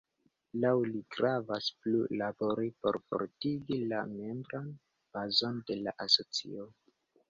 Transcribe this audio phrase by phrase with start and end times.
[0.61, 4.77] Laŭ li gravas plu labori por fortigi la membran
[5.15, 6.73] bazon de la asocio.